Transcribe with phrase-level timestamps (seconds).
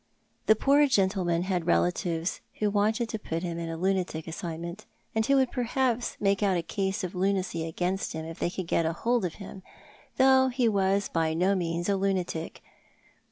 [0.47, 4.77] The poor gentleman had relatives who wanted to put him in a lunatic asylum,
[5.13, 8.65] and who would perhaps make out a case of lunacy against him if they could
[8.65, 9.61] get hold of him,
[10.17, 12.63] though he was by no means a lunatic.